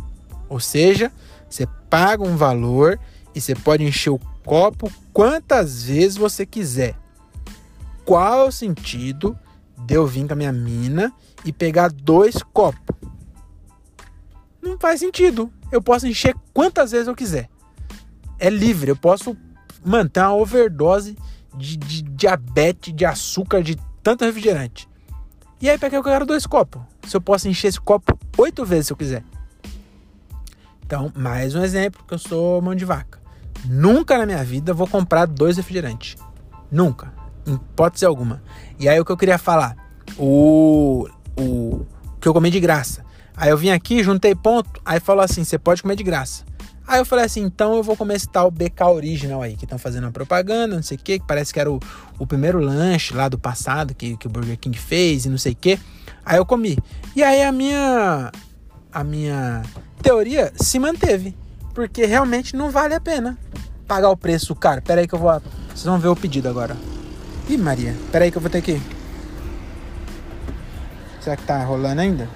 Ou 0.48 0.60
seja, 0.60 1.10
você 1.50 1.66
paga 1.90 2.22
um 2.22 2.36
valor 2.36 3.00
e 3.34 3.40
você 3.40 3.56
pode 3.56 3.82
encher 3.82 4.10
o 4.10 4.20
copo 4.44 4.88
quantas 5.12 5.82
vezes 5.82 6.16
você 6.16 6.46
quiser. 6.46 6.94
Qual 8.04 8.46
o 8.46 8.52
sentido 8.52 9.36
de 9.86 9.94
eu 9.94 10.06
vir 10.06 10.26
com 10.26 10.32
a 10.34 10.36
minha 10.36 10.52
mina 10.52 11.12
e 11.44 11.52
pegar 11.52 11.90
dois 11.90 12.42
copos? 12.52 12.96
Não 14.60 14.78
faz 14.78 15.00
sentido. 15.00 15.50
Eu 15.70 15.80
posso 15.80 16.06
encher 16.06 16.34
quantas 16.52 16.90
vezes 16.90 17.06
eu 17.06 17.14
quiser 17.14 17.48
é 18.38 18.50
livre. 18.50 18.90
Eu 18.90 18.96
posso 18.96 19.36
manter 19.84 20.20
uma 20.20 20.34
overdose 20.34 21.16
de, 21.56 21.76
de 21.76 22.02
diabetes, 22.02 22.94
de 22.94 23.04
açúcar, 23.04 23.62
de 23.62 23.76
tanto 24.02 24.24
refrigerante. 24.24 24.88
E 25.60 25.70
aí, 25.70 25.78
para 25.78 25.90
que 25.90 25.96
eu 25.96 26.02
quero 26.02 26.26
dois 26.26 26.46
copos? 26.46 26.82
Se 27.06 27.16
eu 27.16 27.20
posso 27.20 27.48
encher 27.48 27.68
esse 27.68 27.80
copo 27.80 28.18
oito 28.36 28.64
vezes 28.64 28.88
se 28.88 28.92
eu 28.92 28.96
quiser. 28.96 29.24
Então, 30.84 31.10
mais 31.16 31.54
um 31.54 31.62
exemplo 31.62 32.04
que 32.06 32.14
eu 32.14 32.18
sou 32.18 32.60
mão 32.60 32.74
de 32.74 32.84
vaca. 32.84 33.20
Nunca 33.64 34.18
na 34.18 34.26
minha 34.26 34.44
vida 34.44 34.74
vou 34.74 34.86
comprar 34.86 35.26
dois 35.26 35.56
refrigerantes. 35.56 36.16
Nunca. 36.70 37.12
Hipótese 37.46 38.04
alguma. 38.04 38.42
E 38.78 38.88
aí 38.88 38.98
o 39.00 39.04
que 39.04 39.12
eu 39.12 39.16
queria 39.16 39.38
falar? 39.38 39.76
O, 40.18 41.08
o 41.38 41.86
que 42.20 42.28
eu 42.28 42.34
comi 42.34 42.50
de 42.50 42.60
graça. 42.60 43.04
Aí 43.36 43.50
eu 43.50 43.56
vim 43.56 43.70
aqui, 43.70 44.02
juntei 44.02 44.34
ponto, 44.34 44.80
aí 44.84 44.98
falou 44.98 45.22
assim: 45.22 45.44
você 45.44 45.58
pode 45.58 45.82
comer 45.82 45.96
de 45.96 46.02
graça. 46.02 46.44
Aí 46.86 47.00
eu 47.00 47.04
falei 47.04 47.24
assim, 47.24 47.42
então 47.42 47.74
eu 47.74 47.82
vou 47.82 47.96
comer 47.96 48.14
esse 48.14 48.28
tal 48.28 48.48
BK 48.48 48.84
Original 48.84 49.42
aí, 49.42 49.56
que 49.56 49.64
estão 49.64 49.76
fazendo 49.76 50.04
uma 50.04 50.12
propaganda, 50.12 50.76
não 50.76 50.82
sei 50.84 50.96
o 50.96 51.00
que, 51.00 51.18
que 51.18 51.26
parece 51.26 51.52
que 51.52 51.58
era 51.58 51.70
o, 51.70 51.80
o 52.16 52.24
primeiro 52.24 52.60
lanche 52.60 53.12
lá 53.12 53.28
do 53.28 53.36
passado 53.36 53.92
que, 53.92 54.16
que 54.16 54.28
o 54.28 54.30
Burger 54.30 54.56
King 54.56 54.78
fez 54.78 55.26
e 55.26 55.28
não 55.28 55.36
sei 55.36 55.52
o 55.52 55.56
que. 55.56 55.80
Aí 56.24 56.38
eu 56.38 56.46
comi. 56.46 56.78
E 57.16 57.24
aí 57.24 57.42
a 57.42 57.50
minha, 57.50 58.30
a 58.92 59.02
minha 59.02 59.62
teoria 60.00 60.52
se 60.54 60.78
manteve, 60.78 61.36
porque 61.74 62.06
realmente 62.06 62.54
não 62.54 62.70
vale 62.70 62.94
a 62.94 63.00
pena 63.00 63.36
pagar 63.88 64.10
o 64.10 64.16
preço 64.16 64.54
cara. 64.54 64.80
Pera 64.80 65.00
aí 65.00 65.08
que 65.08 65.14
eu 65.14 65.18
vou... 65.18 65.42
Vocês 65.68 65.84
vão 65.84 65.98
ver 65.98 66.08
o 66.08 66.16
pedido 66.16 66.48
agora. 66.48 66.76
Ih, 67.48 67.56
Maria, 67.56 67.94
pera 68.10 68.24
aí 68.24 68.30
que 68.32 68.38
eu 68.38 68.42
vou 68.42 68.50
ter 68.50 68.60
que... 68.60 68.80
Será 71.20 71.36
que 71.36 71.44
tá 71.44 71.62
rolando 71.64 72.00
ainda? 72.00 72.28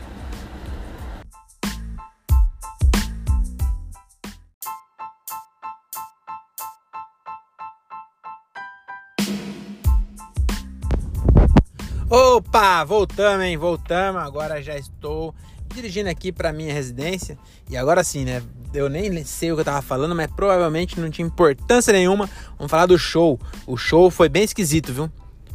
Opa, 12.08 12.84
voltamos, 12.84 13.46
hein? 13.46 13.56
Voltamos. 13.56 14.22
Agora 14.22 14.62
já 14.62 14.76
estou 14.76 15.34
dirigindo 15.74 16.08
aqui 16.08 16.32
para 16.32 16.52
minha 16.52 16.72
residência. 16.72 17.38
E 17.68 17.76
agora 17.76 18.02
sim, 18.04 18.24
né? 18.24 18.42
Eu 18.72 18.88
nem 18.88 19.24
sei 19.24 19.50
o 19.50 19.54
que 19.54 19.60
eu 19.60 19.64
tava 19.64 19.82
falando, 19.82 20.14
mas 20.14 20.28
provavelmente 20.28 21.00
não 21.00 21.10
tinha 21.10 21.26
importância 21.26 21.92
nenhuma. 21.92 22.28
Vamos 22.56 22.70
falar 22.70 22.86
do 22.86 22.98
show. 22.98 23.38
O 23.66 23.76
show 23.76 24.10
foi 24.10 24.28
bem 24.28 24.44
esquisito, 24.44 24.92
viu? 24.92 25.10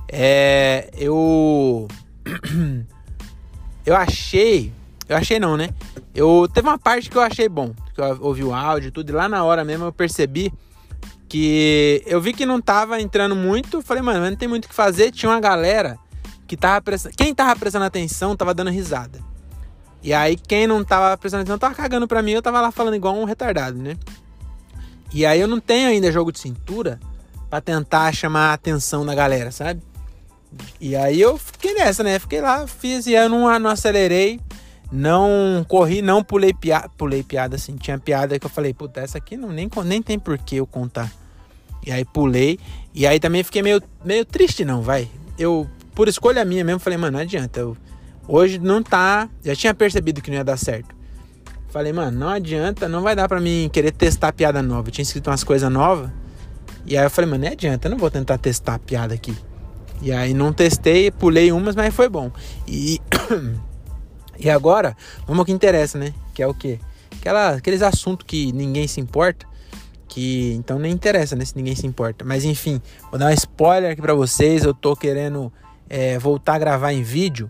É. 0.08 0.90
Eu. 0.98 1.88
eu 3.86 3.96
achei. 3.96 4.72
Eu 5.08 5.18
achei 5.18 5.40
não, 5.40 5.56
né? 5.56 5.70
Eu 6.14 6.48
teve 6.52 6.68
uma 6.68 6.80
parte 6.80 7.10
que 7.10 7.18
eu 7.18 7.22
achei 7.22 7.48
bom, 7.48 7.74
que 7.94 8.02
eu 8.02 8.18
ouvi 8.22 8.44
o 8.44 8.54
áudio 8.54 8.92
tudo, 8.92 9.10
e 9.10 9.14
lá 9.14 9.30
na 9.30 9.44
hora 9.44 9.64
mesmo 9.64 9.86
eu 9.86 9.94
percebi 9.94 10.52
que 11.28 12.02
eu 12.06 12.22
vi 12.22 12.34
que 12.34 12.46
não 12.46 12.62
tava 12.62 13.02
entrando 13.02 13.36
muito, 13.36 13.82
falei, 13.82 14.02
mano, 14.02 14.30
não 14.30 14.36
tem 14.36 14.48
muito 14.48 14.66
o 14.66 14.70
que 14.70 14.74
fazer, 14.74 15.12
tinha 15.12 15.30
uma 15.30 15.40
galera 15.40 15.98
que 16.48 16.56
tava 16.56 16.82
prestando, 16.82 17.16
quem 17.16 17.36
tava 17.36 17.60
prestando 17.60 17.86
atenção 17.86 18.36
tava 18.36 18.54
dando 18.54 18.72
risada. 18.72 19.20
E 20.06 20.14
aí 20.14 20.38
quem 20.38 20.68
não 20.68 20.84
tava 20.84 21.18
prestando 21.18 21.42
atenção 21.42 21.58
tava 21.58 21.74
cagando 21.74 22.08
pra 22.08 22.22
mim, 22.22 22.34
eu 22.34 22.42
tava 22.42 22.62
lá 22.62 22.72
falando 22.72 22.96
igual 22.96 23.16
um 23.16 23.24
retardado, 23.24 23.76
né? 23.76 23.98
E 25.12 25.26
aí 25.26 25.42
eu 25.42 25.48
não 25.48 25.60
tenho 25.60 25.90
ainda 25.90 26.12
jogo 26.12 26.32
de 26.32 26.38
cintura 26.38 27.00
para 27.50 27.60
tentar 27.60 28.14
chamar 28.14 28.52
a 28.52 28.54
atenção 28.54 29.04
da 29.04 29.16
galera, 29.16 29.52
sabe? 29.52 29.82
E 30.80 30.96
aí 30.96 31.20
eu 31.20 31.40
fiquei 31.40 31.74
nessa, 31.74 32.04
né? 32.04 32.20
Fiquei 32.20 32.40
lá, 32.40 32.68
fiz 32.68 33.08
e 33.08 33.16
aí 33.16 33.26
eu 33.26 33.30
não, 33.30 33.60
não 33.60 33.72
acelerei, 33.72 34.40
não 34.92 35.66
corri, 35.68 36.04
não 36.04 36.24
pulei 36.24 36.54
piada, 36.54 36.88
pulei 36.96 37.24
piada 37.24 37.56
assim, 37.56 37.76
tinha 37.76 37.98
piada 37.98 38.38
que 38.38 38.46
eu 38.46 38.50
falei, 38.50 38.76
puta, 38.76 39.02
essa 39.02 39.18
aqui 39.18 39.36
não 39.36 39.50
nem, 39.50 39.68
nem 39.86 40.04
tem 40.04 40.20
por 40.20 40.38
que 40.38 40.58
eu 40.58 40.68
contar. 40.68 41.12
E 41.84 41.92
aí 41.92 42.06
pulei, 42.06 42.60
e 42.94 43.08
aí 43.08 43.20
também 43.20 43.44
fiquei 43.44 43.64
meio, 43.64 43.82
meio 44.04 44.24
triste 44.24 44.64
não, 44.64 44.84
vai. 44.84 45.10
Eu 45.36 45.68
por 45.96 46.08
escolha 46.08 46.46
minha 46.46 46.64
mesmo, 46.64 46.80
falei, 46.80 46.98
mano, 47.00 47.18
não 47.18 47.24
adianta. 47.24 47.60
Eu, 47.60 47.76
hoje 48.28 48.60
não 48.60 48.82
tá. 48.82 49.30
Já 49.44 49.56
tinha 49.56 49.74
percebido 49.74 50.22
que 50.22 50.30
não 50.30 50.38
ia 50.38 50.44
dar 50.44 50.58
certo. 50.58 50.96
Falei, 51.70 51.92
mano, 51.92 52.18
não 52.18 52.30
adianta, 52.30 52.88
não 52.88 53.02
vai 53.02 53.16
dar 53.16 53.28
pra 53.28 53.42
mim 53.42 53.70
querer 53.72 53.92
testar 53.92 54.32
piada 54.32 54.62
nova. 54.62 54.88
Eu 54.88 54.92
tinha 54.92 55.04
escrito 55.04 55.30
umas 55.30 55.44
coisas 55.44 55.70
novas. 55.70 56.10
E 56.86 56.98
aí 56.98 57.04
eu 57.04 57.10
falei, 57.10 57.30
mano, 57.30 57.44
não 57.44 57.52
adianta, 57.52 57.88
eu 57.88 57.92
não 57.92 57.98
vou 57.98 58.10
tentar 58.10 58.38
testar 58.38 58.80
piada 58.80 59.14
aqui. 59.14 59.36
E 60.02 60.12
aí 60.12 60.34
não 60.34 60.54
testei, 60.54 61.10
pulei 61.12 61.52
umas, 61.52 61.76
mas 61.76 61.94
foi 61.94 62.08
bom. 62.08 62.32
E, 62.68 63.02
e 64.40 64.50
agora, 64.50 64.96
vamos 65.26 65.40
ao 65.40 65.46
que 65.46 65.52
interessa, 65.52 65.98
né? 65.98 66.14
Que 66.34 66.44
é 66.44 66.48
o 66.48 66.54
quê? 66.54 66.80
Aquela, 67.20 67.56
aqueles 67.56 67.82
assuntos 67.82 68.26
que 68.28 68.52
ninguém 68.52 68.88
se 68.88 69.02
importa. 69.02 69.46
Que 70.08 70.54
então 70.54 70.78
nem 70.80 70.94
interessa, 70.94 71.36
né? 71.36 71.44
Se 71.44 71.58
ninguém 71.58 71.76
se 71.76 71.88
importa. 71.88 72.24
Mas 72.24 72.46
enfim, 72.46 72.82
vou 73.10 73.20
dar 73.20 73.28
um 73.28 73.34
spoiler 73.34 73.92
aqui 73.92 74.02
pra 74.02 74.14
vocês. 74.14 74.64
Eu 74.64 74.74
tô 74.74 74.96
querendo 74.96 75.52
é, 75.90 76.18
voltar 76.20 76.56
a 76.56 76.60
gravar 76.60 76.94
em 76.94 77.02
vídeo. 77.04 77.50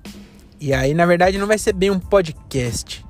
E 0.59 0.74
aí, 0.74 0.93
na 0.93 1.05
verdade, 1.05 1.38
não 1.38 1.47
vai 1.47 1.57
ser 1.57 1.74
bem 1.74 1.91
um 1.91 2.00
podcast. 2.00 3.05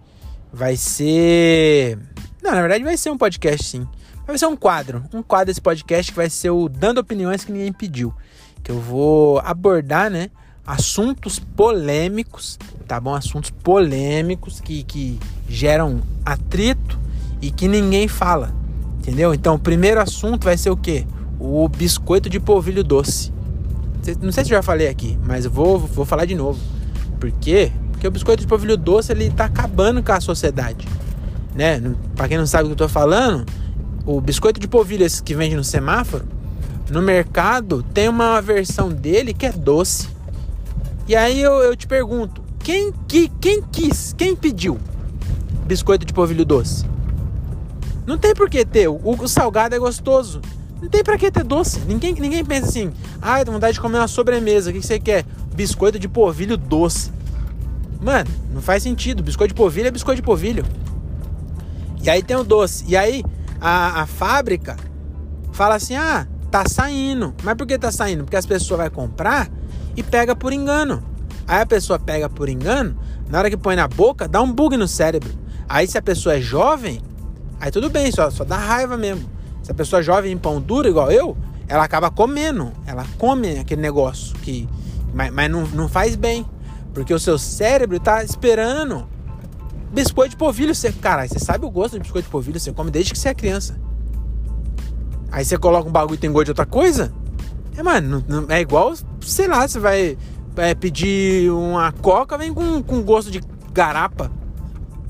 Vai 0.52 0.76
ser. 0.76 1.98
Não, 2.42 2.52
na 2.52 2.62
verdade, 2.62 2.84
vai 2.84 2.98
ser 2.98 3.10
um 3.10 3.18
podcast 3.18 3.64
sim. 3.64 3.88
Vai 4.26 4.38
ser 4.38 4.48
um 4.48 4.56
quadro. 4.56 5.04
Um 5.14 5.22
quadro 5.22 5.48
desse 5.48 5.62
podcast 5.62 6.12
que 6.12 6.16
vai 6.16 6.30
ser 6.30 6.50
o 6.50 6.68
Dando 6.68 7.00
Opiniões 7.00 7.44
que 7.44 7.52
Ninguém 7.52 7.72
Pediu. 7.72 8.14
Que 8.64 8.72
eu 8.72 8.80
vou 8.80 9.40
abordar, 9.40 10.10
né? 10.10 10.30
Assuntos 10.66 11.38
polêmicos, 11.38 12.58
tá 12.88 13.00
bom? 13.00 13.14
Assuntos 13.14 13.52
polêmicos 13.52 14.60
que, 14.60 14.84
que 14.84 15.20
geram 15.48 16.02
atrito 16.26 17.00
e 17.40 17.52
que 17.52 17.68
ninguém 17.68 18.08
fala. 18.08 18.52
Entendeu? 18.98 19.34
Então, 19.34 19.56
o 19.56 19.60
primeiro 19.60 20.02
assunto 20.02 20.46
vai 20.46 20.58
ser 20.58 20.72
o 20.72 20.78
quê? 20.78 21.06
O 21.40 21.68
biscoito 21.70 22.28
de 22.28 22.40
polvilho 22.40 22.84
doce. 22.84 23.32
Não 24.20 24.32
sei 24.32 24.44
se 24.44 24.52
eu 24.52 24.58
já 24.58 24.64
falei 24.64 24.88
aqui, 24.88 25.18
mas 25.24 25.46
vou, 25.46 25.78
vou 25.78 26.06
falar 26.06 26.26
de 26.26 26.34
novo. 26.34 26.60
Por 27.26 27.32
quê? 27.40 27.72
Porque 27.92 28.08
o 28.08 28.12
biscoito 28.12 28.42
de 28.42 28.48
polvilho 28.48 28.78
doce 28.78 29.12
ele 29.12 29.32
tá 29.32 29.46
acabando 29.46 30.04
com 30.04 30.12
a 30.12 30.22
sociedade. 30.22 30.88
Né? 31.56 31.82
Para 32.16 32.28
quem 32.28 32.38
não 32.38 32.46
sabe 32.46 32.66
o 32.66 32.68
que 32.68 32.74
eu 32.74 32.88
tô 32.88 32.88
falando, 32.88 33.48
o 34.06 34.22
biscoito 34.22 34.60
de 34.60 34.68
polvilho 34.68 35.08
que 35.24 35.34
vende 35.34 35.56
no 35.56 35.64
semáforo, 35.64 36.24
no 36.92 37.02
mercado 37.02 37.82
tem 37.82 38.08
uma 38.08 38.40
versão 38.42 38.90
dele 38.90 39.34
que 39.34 39.48
é 39.48 39.52
doce. 39.52 40.08
E 41.08 41.16
aí 41.16 41.42
eu, 41.42 41.54
eu 41.64 41.76
te 41.76 41.88
pergunto, 41.88 42.44
quem, 42.60 42.94
que, 43.08 43.28
quem 43.42 43.64
quis, 43.72 44.14
quem 44.16 44.36
pediu 44.36 44.78
biscoito 45.66 46.06
de 46.06 46.14
polvilho 46.14 46.46
doce? 46.46 46.86
Não 48.06 48.20
tem 48.20 48.36
por 48.36 48.52
que 48.52 48.64
ter. 48.64 48.88
O, 48.88 49.00
o 49.04 49.28
salgado 49.28 49.74
é 49.74 49.80
gostoso. 49.80 50.42
Não 50.80 50.88
tem 50.88 51.04
pra 51.04 51.18
que 51.18 51.32
ter 51.32 51.44
doce. 51.44 51.80
Ninguém, 51.88 52.14
ninguém 52.14 52.46
pensa 52.46 52.68
assim, 52.68 52.94
ah, 53.20 53.44
tô 53.44 53.52
vontade 53.52 53.74
de 53.74 53.82
comer 53.82 53.98
uma 53.98 54.08
sobremesa. 54.08 54.70
O 54.70 54.74
que, 54.74 54.80
que 54.80 54.86
você 54.86 55.00
quer? 55.00 55.26
Biscoito 55.56 55.98
de 55.98 56.08
polvilho 56.08 56.56
doce. 56.56 57.15
Mano, 58.06 58.30
não 58.54 58.62
faz 58.62 58.84
sentido. 58.84 59.24
Biscoito 59.24 59.56
de 59.56 59.58
polvilho 59.58 59.88
é 59.88 59.92
biscoito 59.92 60.22
de 60.22 60.26
polvilho. 60.26 60.64
E 62.04 62.10
aí 62.10 62.22
tem 62.22 62.38
o 62.38 62.44
doce. 62.44 62.86
E 62.88 62.96
aí 62.96 63.24
a, 63.60 64.04
a 64.04 64.06
fábrica 64.06 64.78
fala 65.52 65.74
assim: 65.74 65.96
ah, 65.96 66.28
tá 66.52 66.64
saindo. 66.70 67.34
Mas 67.44 67.56
por 67.56 67.66
que 67.66 67.80
tá 67.80 67.92
saindo? 67.92 68.24
Porque 68.24 68.38
as 68.38 68.46
pessoas 68.46 68.80
vão 68.80 68.90
comprar 68.92 69.50
e 69.98 70.04
pega 70.04 70.36
por 70.36 70.54
engano. 70.54 71.04
Aí 71.48 71.62
a 71.62 71.66
pessoa 71.66 71.98
pega 71.98 72.30
por 72.30 72.48
engano, 72.48 72.96
na 73.28 73.40
hora 73.40 73.50
que 73.50 73.58
põe 73.58 73.76
na 73.76 73.88
boca, 73.88 74.28
dá 74.28 74.40
um 74.40 74.52
bug 74.52 74.78
no 74.78 74.88
cérebro. 74.88 75.34
Aí 75.68 75.88
se 75.88 75.98
a 75.98 76.02
pessoa 76.02 76.36
é 76.36 76.42
jovem, 76.42 77.02
aí 77.60 77.72
tudo 77.72 77.90
bem, 77.90 78.12
só, 78.12 78.30
só 78.30 78.44
dá 78.44 78.58
raiva 78.58 78.98
mesmo. 78.98 79.28
Se 79.64 79.72
a 79.72 79.74
pessoa 79.74 80.04
jovem 80.04 80.32
em 80.32 80.38
pão 80.38 80.62
duro, 80.62 80.88
igual 80.88 81.12
eu, 81.12 81.36
ela 81.68 81.84
acaba 81.84 82.12
comendo. 82.12 82.72
Ela 82.86 83.04
come 83.18 83.58
aquele 83.58 83.82
negócio 83.82 84.36
que. 84.38 84.70
Mas, 85.12 85.34
mas 85.34 85.50
não, 85.50 85.66
não 85.68 85.90
faz 85.90 86.16
bem. 86.16 86.46
Porque 86.96 87.14
o 87.14 87.20
seu 87.20 87.38
cérebro 87.38 88.00
tá 88.00 88.24
esperando. 88.24 89.06
Biscoito 89.92 90.32
de 90.32 90.38
polvilho, 90.38 90.74
você. 90.74 90.92
Cara, 90.94 91.28
você 91.28 91.38
sabe 91.38 91.66
o 91.66 91.70
gosto 91.70 91.94
de 91.94 92.00
biscoito 92.00 92.26
de 92.26 92.32
polvilho, 92.32 92.60
você 92.60 92.72
come 92.72 92.90
desde 92.90 93.12
que 93.12 93.20
você 93.20 93.30
é 93.30 93.34
criança. 93.34 93.78
Aí 95.30 95.44
você 95.44 95.58
coloca 95.58 95.90
um 95.90 95.92
bagulho 95.92 96.16
e 96.16 96.18
tem 96.18 96.32
gosto 96.32 96.46
de 96.46 96.52
outra 96.52 96.66
coisa? 96.66 97.14
É, 97.76 97.84
mano, 97.84 98.24
não, 98.28 98.46
é 98.48 98.62
igual, 98.62 98.94
sei 99.22 99.48
lá, 99.48 99.68
você 99.68 99.78
vai 99.78 100.18
é, 100.56 100.74
pedir 100.74 101.52
uma 101.52 101.92
coca, 101.92 102.38
vem 102.38 102.54
com, 102.54 102.82
com 102.82 103.04
gosto 103.04 103.30
de 103.30 103.42
garapa. 103.74 104.32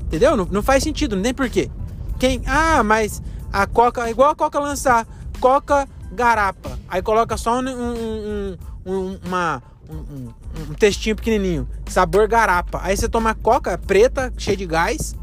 Entendeu? 0.06 0.36
Não, 0.36 0.44
não 0.50 0.62
faz 0.62 0.82
sentido, 0.82 1.14
nem 1.14 1.32
porquê. 1.32 1.70
Quem. 2.18 2.42
Ah, 2.46 2.82
mas 2.82 3.22
a 3.52 3.66
Coca, 3.66 4.10
igual 4.10 4.30
a 4.30 4.34
Coca 4.34 4.58
lançar, 4.58 5.06
Coca 5.40 5.86
Garapa. 6.12 6.78
Aí 6.88 7.02
coloca 7.02 7.36
só 7.36 7.60
um, 7.60 7.68
um, 7.68 8.56
um, 8.86 9.18
uma, 9.24 9.62
um, 9.88 10.28
um 10.70 10.74
textinho 10.74 11.16
pequenininho, 11.16 11.68
sabor 11.86 12.26
garapa. 12.28 12.80
Aí 12.82 12.96
você 12.96 13.08
toma 13.08 13.34
Coca 13.34 13.76
preta, 13.78 14.32
cheia 14.36 14.56
de 14.56 14.66
gás. 14.66 15.14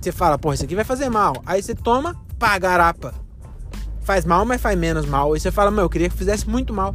Você 0.00 0.12
fala, 0.12 0.38
porra, 0.38 0.54
isso 0.54 0.64
aqui 0.64 0.74
vai 0.74 0.84
fazer 0.84 1.08
mal. 1.08 1.34
Aí 1.44 1.62
você 1.62 1.74
toma, 1.74 2.16
pá, 2.38 2.58
garapa. 2.58 3.14
Faz 4.02 4.24
mal, 4.24 4.44
mas 4.44 4.60
faz 4.60 4.78
menos 4.78 5.06
mal. 5.06 5.32
Aí 5.32 5.40
você 5.40 5.50
fala, 5.50 5.70
meu, 5.70 5.84
eu 5.84 5.90
queria 5.90 6.08
que 6.08 6.16
fizesse 6.16 6.48
muito 6.48 6.72
mal. 6.72 6.94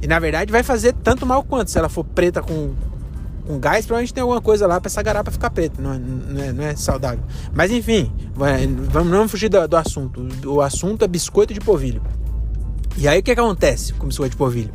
E 0.00 0.06
na 0.06 0.18
verdade 0.18 0.50
vai 0.50 0.62
fazer 0.62 0.92
tanto 0.92 1.24
mal 1.24 1.44
quanto 1.44 1.70
se 1.70 1.78
ela 1.78 1.88
for 1.88 2.04
preta 2.04 2.42
com 2.42 2.74
com 3.46 3.58
gás, 3.58 3.84
provavelmente 3.84 4.14
tem 4.14 4.22
alguma 4.22 4.40
coisa 4.40 4.66
lá 4.66 4.80
para 4.80 4.88
essa 4.88 5.02
garapa 5.02 5.30
ficar 5.30 5.50
preta, 5.50 5.80
não 5.82 5.92
é, 5.92 5.98
não 5.98 6.42
é, 6.42 6.52
não 6.52 6.64
é 6.64 6.76
saudável. 6.76 7.24
Mas 7.52 7.70
enfim, 7.70 8.12
vamos 8.34 9.10
não 9.10 9.28
fugir 9.28 9.48
do, 9.48 9.66
do, 9.66 9.76
assunto. 9.76 10.26
O 10.46 10.60
assunto 10.60 11.04
é 11.04 11.08
biscoito 11.08 11.52
de 11.52 11.60
polvilho. 11.60 12.02
E 12.96 13.08
aí 13.08 13.18
o 13.18 13.22
que, 13.22 13.34
que 13.34 13.40
acontece 13.40 13.92
com 13.94 14.06
biscoito 14.06 14.30
de 14.30 14.36
polvilho? 14.36 14.72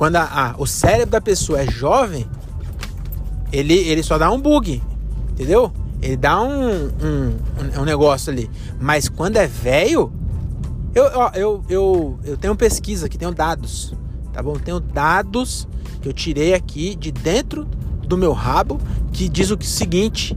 Quando 0.00 0.16
a, 0.16 0.22
a, 0.22 0.54
o 0.56 0.66
cérebro 0.66 1.10
da 1.10 1.20
pessoa 1.20 1.60
é 1.60 1.70
jovem, 1.70 2.26
ele, 3.52 3.74
ele 3.74 4.02
só 4.02 4.16
dá 4.16 4.30
um 4.30 4.40
bug, 4.40 4.82
entendeu? 5.32 5.70
Ele 6.00 6.16
dá 6.16 6.40
um, 6.40 6.86
um, 6.86 7.36
um 7.78 7.84
negócio 7.84 8.32
ali. 8.32 8.48
Mas 8.80 9.10
quando 9.10 9.36
é 9.36 9.46
velho, 9.46 10.10
eu, 10.94 11.04
eu, 11.34 11.62
eu, 11.68 12.18
eu 12.24 12.34
tenho 12.38 12.56
pesquisa 12.56 13.04
aqui, 13.04 13.18
tenho 13.18 13.34
dados, 13.34 13.94
tá 14.32 14.42
bom? 14.42 14.54
Tenho 14.54 14.80
dados 14.80 15.68
que 16.00 16.08
eu 16.08 16.14
tirei 16.14 16.54
aqui 16.54 16.96
de 16.96 17.12
dentro 17.12 17.66
do 18.00 18.16
meu 18.16 18.32
rabo 18.32 18.80
que 19.12 19.28
diz 19.28 19.50
o 19.50 19.58
seguinte: 19.60 20.34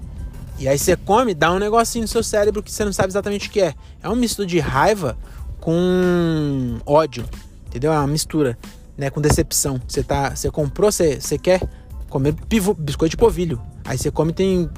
E 0.60 0.68
aí 0.68 0.78
você 0.78 0.96
come, 0.96 1.34
dá 1.34 1.52
um 1.52 1.58
negocinho 1.58 2.04
no 2.04 2.08
seu 2.08 2.22
cérebro 2.22 2.62
que 2.62 2.72
você 2.72 2.86
não 2.86 2.94
sabe 2.94 3.10
exatamente 3.10 3.48
o 3.48 3.52
que 3.52 3.62
é. 3.62 3.74
É 4.02 4.08
um 4.08 4.16
misto 4.16 4.46
de 4.46 4.60
raiva 4.60 5.18
com 5.64 6.78
ódio, 6.86 7.24
entendeu? 7.68 7.94
É 7.94 7.98
uma 7.98 8.08
mistura 8.08 8.58
né, 8.98 9.10
com 9.10 9.22
decepção. 9.22 9.80
Você 9.88 10.04
tá, 10.04 10.36
você 10.36 10.52
comprou, 10.52 10.92
você, 10.92 11.22
você 11.22 11.38
quer 11.38 11.62
comer 12.10 12.34
pivo, 12.50 12.74
biscoito 12.74 13.12
de 13.12 13.18
polvilho. 13.18 13.62
Aí 13.86 13.98
você 13.98 14.12
come 14.12 14.34
tem, 14.34 14.70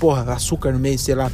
porra, 0.00 0.32
açúcar 0.32 0.72
no 0.72 0.80
meio, 0.80 0.98
sei 0.98 1.14
lá, 1.14 1.30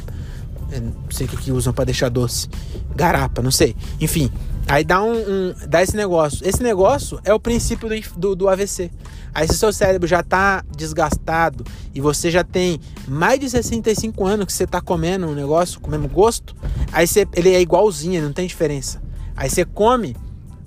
é, 0.71 0.79
não 0.79 0.93
sei 1.09 1.25
o 1.25 1.29
que, 1.29 1.37
que 1.37 1.51
usam 1.51 1.73
para 1.73 1.85
deixar 1.85 2.09
doce. 2.09 2.47
Garapa, 2.95 3.41
não 3.41 3.49
sei. 3.49 3.75
Enfim, 3.99 4.31
aí 4.69 4.83
dá 4.83 5.01
um, 5.01 5.13
um, 5.13 5.55
dá 5.67 5.81
esse 5.81 5.97
negócio. 5.97 6.47
Esse 6.47 6.61
negócio 6.61 7.19
é 7.23 7.33
o 7.33 7.39
princípio 7.39 7.89
do, 7.89 8.19
do, 8.19 8.35
do 8.35 8.49
AVC. 8.49 8.91
Aí 9.33 9.47
se 9.47 9.57
seu 9.57 9.73
cérebro 9.73 10.07
já 10.07 10.21
tá 10.21 10.63
desgastado 10.75 11.65
e 11.93 11.99
você 11.99 12.29
já 12.29 12.43
tem 12.43 12.79
mais 13.07 13.39
de 13.39 13.49
65 13.49 14.25
anos 14.25 14.45
que 14.45 14.53
você 14.53 14.67
tá 14.67 14.79
comendo 14.79 15.27
um 15.27 15.33
negócio, 15.33 15.79
comendo 15.79 16.07
gosto, 16.07 16.55
aí 16.91 17.07
você, 17.07 17.27
ele 17.33 17.53
é 17.53 17.59
igualzinho, 17.59 18.21
não 18.21 18.31
tem 18.31 18.47
diferença. 18.47 19.01
Aí 19.35 19.49
você 19.49 19.65
come, 19.65 20.15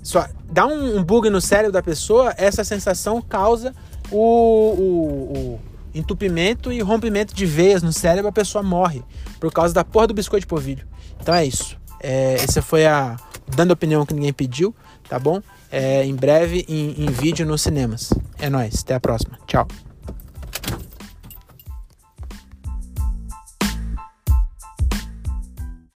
só 0.01 0.27
dá 0.51 0.65
um, 0.65 0.97
um, 0.97 1.03
bug 1.03 1.29
no 1.29 1.39
cérebro 1.39 1.71
da 1.71 1.81
pessoa, 1.81 2.33
essa 2.37 2.63
sensação 2.63 3.21
causa 3.21 3.73
o, 4.11 4.17
o, 4.17 5.37
o, 5.37 5.59
entupimento 5.95 6.73
e 6.73 6.81
rompimento 6.81 7.33
de 7.33 7.45
veias 7.45 7.81
no 7.81 7.93
cérebro, 7.93 8.27
a 8.27 8.33
pessoa 8.33 8.61
morre 8.61 9.01
por 9.39 9.51
causa 9.51 9.73
da 9.73 9.83
porra 9.83 10.07
do 10.07 10.13
biscoito 10.13 10.41
de 10.41 10.47
polvilho. 10.47 10.85
Então 11.21 11.33
é 11.33 11.45
isso. 11.45 11.77
É, 12.01 12.35
essa 12.35 12.61
foi 12.61 12.85
a 12.85 13.15
dando 13.47 13.71
opinião 13.71 14.05
que 14.05 14.13
ninguém 14.13 14.33
pediu, 14.33 14.75
tá 15.07 15.19
bom? 15.19 15.41
É, 15.71 16.05
em 16.05 16.15
breve 16.15 16.65
em, 16.67 17.03
em 17.03 17.07
vídeo 17.07 17.45
nos 17.45 17.61
cinemas. 17.61 18.13
É 18.39 18.49
nóis, 18.49 18.81
até 18.81 18.95
a 18.95 18.99
próxima. 18.99 19.39
Tchau. 19.47 19.67